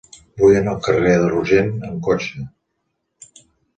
Vull 0.43 0.55
anar 0.59 0.71
al 0.71 0.79
carrer 0.87 1.11
de 1.25 1.29
Rogent 1.33 1.69
amb 1.91 2.01
cotxe. 2.11 2.47